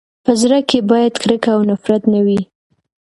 [0.25, 2.41] په زړه کي باید کرکه او نفرت نه وي.